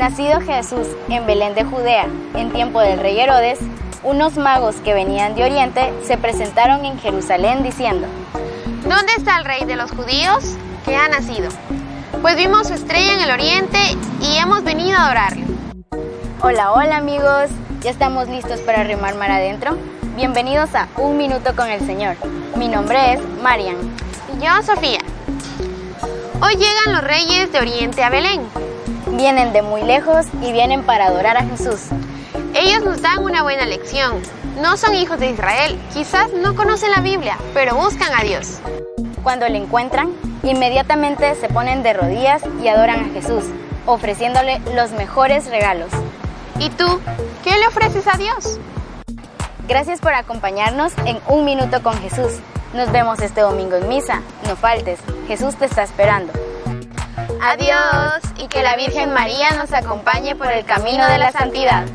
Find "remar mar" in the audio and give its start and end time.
18.84-19.30